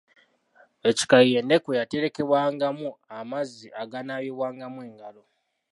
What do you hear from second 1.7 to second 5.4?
eyaterekebwangamu amazzi agaanaabibwangamu engalo.